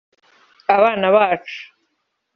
[0.75, 1.59] Abana bacu